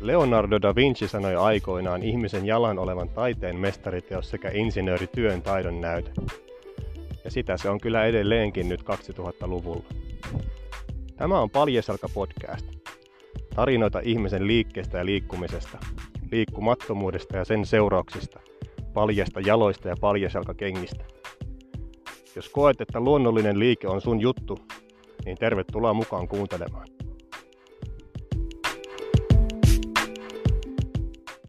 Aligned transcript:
Leonardo 0.00 0.62
da 0.62 0.74
Vinci 0.74 1.08
sanoi 1.08 1.36
aikoinaan 1.36 2.02
ihmisen 2.02 2.46
jalan 2.46 2.78
olevan 2.78 3.08
taiteen 3.08 3.56
mestariteos 3.56 4.30
sekä 4.30 4.50
insinöörityön 4.54 5.42
taidon 5.42 5.80
näyte. 5.80 6.10
Ja 7.24 7.30
sitä 7.30 7.56
se 7.56 7.68
on 7.68 7.80
kyllä 7.80 8.04
edelleenkin 8.04 8.68
nyt 8.68 8.80
2000-luvulla. 8.82 9.84
Tämä 11.16 11.40
on 11.40 11.50
Paljesalka 11.50 12.08
podcast. 12.14 12.66
Tarinoita 13.54 14.00
ihmisen 14.02 14.46
liikkeestä 14.46 14.98
ja 14.98 15.06
liikkumisesta, 15.06 15.78
liikkumattomuudesta 16.32 17.36
ja 17.36 17.44
sen 17.44 17.66
seurauksista, 17.66 18.40
paljasta 18.94 19.40
jaloista 19.40 19.88
ja 19.88 19.96
paljasalkakengistä. 20.00 21.04
Jos 22.36 22.48
koet, 22.48 22.80
että 22.80 23.00
luonnollinen 23.00 23.58
liike 23.58 23.88
on 23.88 24.00
sun 24.00 24.20
juttu, 24.20 24.58
niin 25.24 25.36
tervetuloa 25.36 25.94
mukaan 25.94 26.28
kuuntelemaan. 26.28 26.99